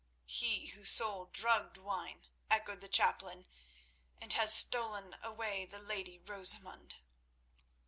[0.25, 3.45] "He who sold drugged wine," echoed the chaplain,
[4.19, 6.95] "and has stolen away the lady Rosamund."